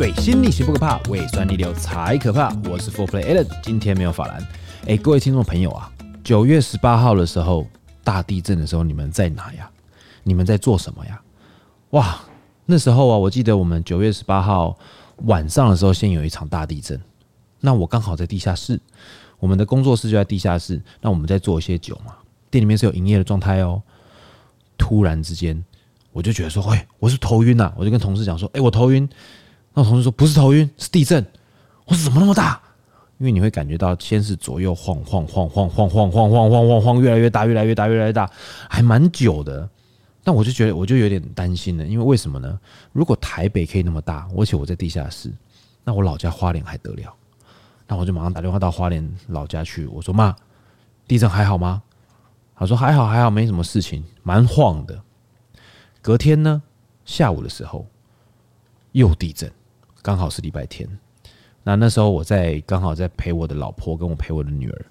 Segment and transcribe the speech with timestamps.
[0.00, 2.48] 水星逆行不可怕，胃酸逆流才可怕。
[2.64, 4.48] 我是 Four Play Allen，今天没有法兰。
[4.86, 5.92] 哎，各位听众朋友啊，
[6.24, 7.66] 九月十八号的时候，
[8.02, 9.70] 大地震的时候，你们在哪呀？
[10.22, 11.20] 你们在做什么呀？
[11.90, 12.18] 哇，
[12.64, 14.74] 那时候啊，我记得我们九月十八号
[15.26, 16.98] 晚上的时候，先有一场大地震。
[17.60, 18.80] 那我刚好在地下室，
[19.38, 20.80] 我们的工作室就在地下室。
[21.02, 22.14] 那我们在做一些酒嘛，
[22.50, 23.82] 店里面是有营业的状态哦。
[24.78, 25.62] 突然之间，
[26.10, 27.70] 我就觉得说，喂，我是头晕呐！
[27.76, 29.06] 我就跟同事讲说，哎，我头晕。
[29.74, 31.24] 那同事说，不是头晕，是地震。
[31.86, 32.60] 我说怎么那么大？
[33.18, 38.30] 因为你会感觉到，先是左右晃晃晃晃晃晃晃晃晃晃晃，越来越大，越来越大，越来越大，
[38.68, 39.68] 还蛮久的。
[40.24, 42.58] 但我就觉得，我就有点担心了，因为为什么呢？
[42.92, 45.32] 如果台北可以那么大，而且我在地下室，
[45.84, 47.14] 那我老家花莲还得了？
[47.86, 50.34] 那我就马上打电话到花莲老家去，我说妈，
[51.06, 51.82] 地震还好吗？
[52.54, 55.02] 他说还好，还好，没什么事情，蛮晃的。
[56.00, 56.62] 隔天呢，
[57.04, 57.86] 下午的时候
[58.92, 59.50] 又地震，
[60.02, 60.88] 刚好是礼拜天。
[61.62, 64.86] 那那时候我在刚好在陪我的老婆跟我陪我的女儿。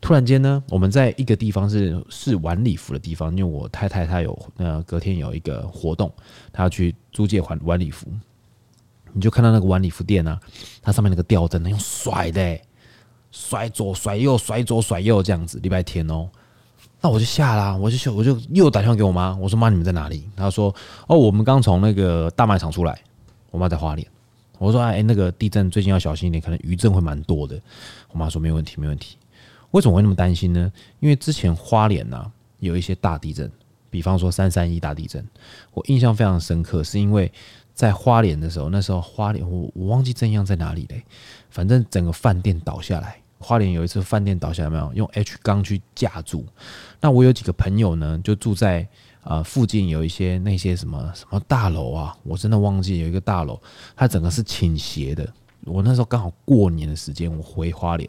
[0.00, 6.12] 突然间呢，我们在一个地方是是晚礼服的地方，因为我太太她有呃隔天有一个活动，
[6.52, 8.06] 她要去租借晚晚礼服。
[9.12, 10.38] 你就看到那个晚礼服店啊，
[10.82, 12.60] 它上面那个吊灯，用甩的，
[13.32, 15.58] 甩左甩右，甩左甩右这样子。
[15.60, 16.28] 礼拜天哦，
[17.00, 20.28] 那我就下啦，我就我就又打电话给我妈，我说妈，你们在哪里？
[20.36, 20.74] 她说
[21.08, 22.96] 哦，我们刚从那个大卖场出来。
[23.50, 24.04] 我妈在花莲。
[24.58, 27.60] 我说哎，那个地震最近要小心一点，可能余震会蛮多的。
[28.10, 29.16] 我妈说没问题，没问题。
[29.70, 30.72] 为什么会那么担心呢？
[31.00, 33.50] 因为之前花莲呐有一些大地震，
[33.90, 35.26] 比方说三三一大地震，
[35.72, 37.30] 我印象非常深刻，是因为。
[37.74, 41.02] 在花莲的时候，那时候花莲我我忘记震央在哪里嘞，
[41.50, 43.20] 反正整个饭店倒下来。
[43.40, 46.46] 花莲有一次饭店倒下来，没有用 H 钢去架住。
[47.00, 48.86] 那我有几个朋友呢，就住在
[49.24, 53.60] 呃附近有一些那些什么什么大楼啊，我真的忘记有一个大楼，
[53.96, 55.28] 它整个是倾斜的。
[55.64, 58.08] 我那时候刚好过年的时间，我回花莲，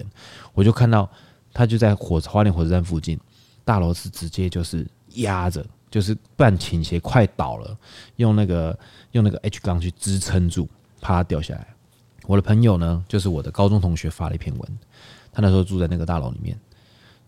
[0.54, 1.10] 我就看到
[1.54, 3.20] 它就在火花莲火车站附近，
[3.64, 5.66] 大楼是直接就是压着。
[5.92, 7.78] 就是半倾斜，快倒了，
[8.18, 8.78] 用那个
[9.12, 10.68] 用那个 H 钢去支撑住，
[11.00, 11.66] 怕它掉下来。
[12.26, 14.80] 我的朋友呢，就是我的高中同学发了一篇文，
[15.32, 16.60] 他那时候住在那个大楼里面，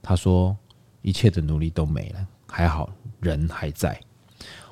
[0.02, 0.54] 他说
[1.02, 4.00] 一切的努力都没了，还好人还在。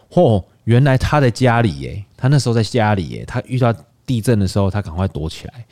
[0.09, 3.73] 嚯，原来他在家里耶，他那时候在家里耶，他遇到
[4.05, 5.65] 地震的时候，他赶快躲起来，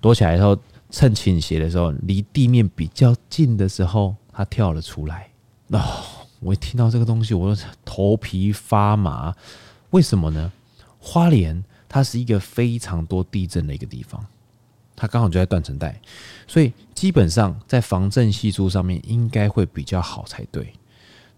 [0.00, 0.56] 躲起来之后，
[0.90, 5.28] 趁倾斜的时候，离地面比较近的时候，他跳了出来。
[5.68, 5.80] 哦。
[6.42, 9.36] 我一听到这个东西，我就头皮发麻。
[9.90, 10.50] 为什么呢？
[10.98, 14.24] 花莲它是一个非常多地震的一个地方，
[14.96, 16.00] 它刚好就在断层带，
[16.46, 20.72] 所以基本上在防震系数上面应该会比较好才对。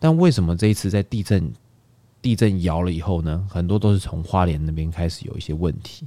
[0.03, 1.53] 但为什么这一次在地震
[2.21, 3.47] 地震摇了以后呢？
[3.49, 6.05] 很多都是从花莲那边开始有一些问题。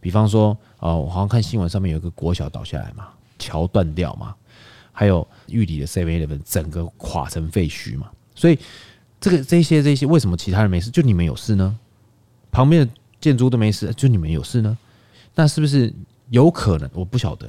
[0.00, 3.06] 比方说，呃，我好像看新闻上面有一个国小倒下来嘛，
[3.38, 4.34] 桥断掉嘛，
[4.90, 8.10] 还有玉里的 Seven Eleven 整个垮成废墟嘛。
[8.34, 8.58] 所以，
[9.20, 11.78] 这个这些这些，为什么其他人没事，就你们有事呢？
[12.50, 14.76] 旁边的建筑都没事，就你们有事呢？
[15.36, 15.94] 那是不是
[16.30, 16.90] 有可能？
[16.92, 17.48] 我不晓得，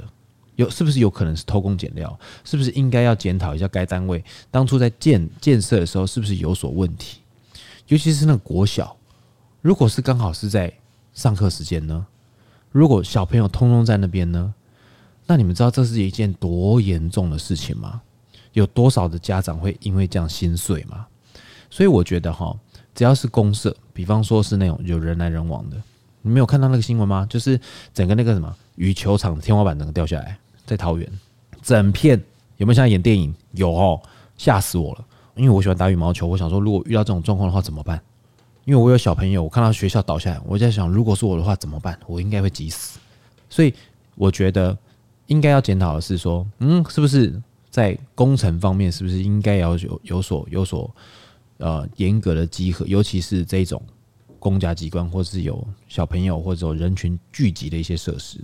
[0.56, 2.18] 有是不是有可能是偷工减料？
[2.44, 7.20] 是不是应该要检讨一下该单位当初在建建设的时候是不是有所问题？
[7.88, 8.96] 尤其是那个国小，
[9.60, 10.72] 如果是刚好是在
[11.14, 12.06] 上课时间呢？
[12.70, 14.54] 如果小朋友通通在那边呢？
[15.26, 18.02] 那你们知道这是一件多严重的事情吗？
[18.52, 21.06] 有多少的家长会因为这样心碎吗？
[21.70, 22.54] 所以我觉得哈，
[22.94, 25.76] 只要是公设，比方说是那种有人来人往的，
[26.22, 27.26] 你没有看到那个新闻吗？
[27.28, 27.60] 就是
[27.92, 31.06] 整个那个什么羽球场天花板整个掉下来，在桃园，
[31.62, 32.20] 整片
[32.56, 33.34] 有没有像演电影？
[33.52, 34.00] 有哦，
[34.38, 35.04] 吓死我了！
[35.34, 38.00] 因为我喜欢打羽毛球，我想说如果遇到这种状况的话怎么办？
[38.64, 41.98] 因为我有小朋友，我看到学校倒下来，我在想，如果是我的话怎么办？
[42.06, 42.98] 我应该会急死。
[43.50, 43.74] 所以
[44.14, 44.76] 我觉得
[45.26, 47.40] 应该要检讨的是说，嗯，是不是？
[47.70, 50.94] 在工程方面，是不是应该要有有所有所
[51.56, 52.86] 呃严格的稽核？
[52.86, 53.82] 尤其是这种
[54.42, 58.40] 公家机关，或是有小朋友或者有人群聚集的一些设施，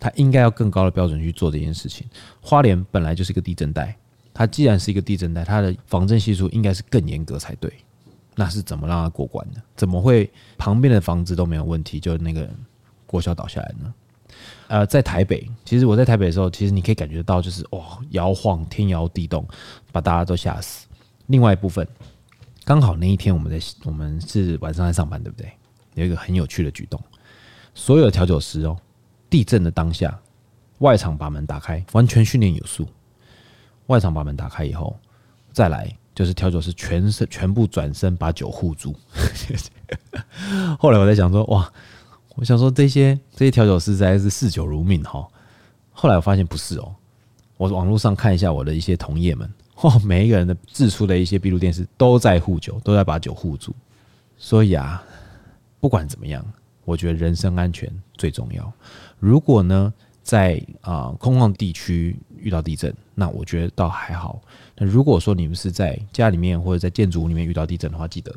[0.00, 2.06] 它应该要更高的标准去做这件事情。
[2.40, 3.94] 花莲本来就是一个地震带，
[4.32, 7.70] 它既然是一个地震带，它的防震系数应该是更严格才对。
[8.34, 9.62] 那是怎么让它过关的？
[9.76, 12.48] 怎么会旁边的房子都没有问题，就那个
[13.06, 13.94] 国小倒下来呢？
[14.68, 19.46] 呃，在台北，其实我在台北的时候，其实你可以感觉到，就是哇，摇晃，天摇地动，
[19.92, 20.88] 把大家都吓死。
[21.26, 21.86] 另外一部分，
[22.64, 25.52] 刚好那一天我们在我们是晚上在上班，对不对？
[25.94, 26.98] 有一个很有趣的举动，
[27.74, 28.76] 所有的调酒师哦，
[29.28, 30.18] 地震的当下，
[30.78, 32.88] 外场把门打开，完全训练有素。
[33.86, 34.98] 外场把门打开以后，
[35.52, 38.96] 再来就是调酒师全身全部转身把酒护住。
[40.78, 41.70] 后来我在想说，哇。
[42.36, 45.24] 我想说这些这些调酒师实在是嗜酒如命哈。
[45.92, 46.92] 后来我发现不是哦，
[47.56, 49.48] 我网络上看一下我的一些同业们，
[49.82, 53.74] 哇，每一个人的自出的一些闭路电视都在护酒，都在把酒护住。
[54.36, 55.02] 所以啊，
[55.80, 56.44] 不管怎么样，
[56.84, 58.72] 我觉得人身安全最重要。
[59.18, 59.92] 如果呢，
[60.22, 64.40] 在啊、空旷地区遇到地震，那我觉得倒还好。
[64.76, 68.34] 那如果说你们是在家里面或者在建筑物里面遇到地震的话，记得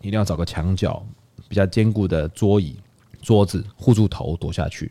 [0.00, 1.04] 一定要找个墙角
[1.48, 2.76] 比较坚固的桌椅、
[3.22, 4.90] 桌子护住头躲下去。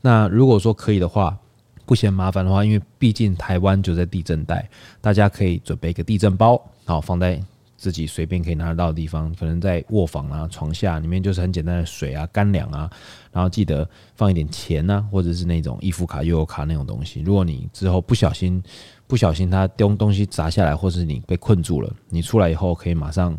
[0.00, 1.36] 那如果说可以的话，
[1.86, 4.68] 不嫌麻烦的话，因为毕竟台湾就在地震带，
[5.00, 7.42] 大家可以准备一个地震包，好放在。
[7.78, 12.90] 自己随便可以拿得到的地方，可能在卧房啊、床下里面，就是很简单的水啊、干粮啊，
[13.30, 17.20] 然后记得放一点钱啊，或者是那种易付卡、悠游卡那种东西。
[17.20, 18.60] 如果你之后不小心、
[19.06, 23.38] 不小心它丢东西砸下来，或是你被困住了，你出来以后可以马上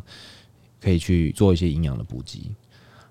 [0.79, 2.51] 可以去做一些营养的补给，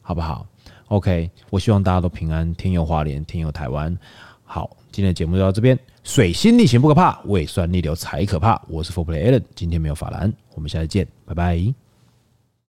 [0.03, 0.47] 好不好
[0.87, 3.95] ？OK，我希望大家都平安，天佑花莲，天佑台湾。
[4.47, 5.79] 好，今天的节目就到这边。
[6.05, 8.61] 水星逆行不可怕，胃酸逆流才可怕。
[8.69, 11.86] 我是 Four Play Allen，今天没有法兰，我们下次见，拜拜。